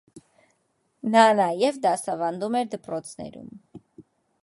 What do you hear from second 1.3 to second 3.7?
նաև դասավանդում էր դպրոցներում։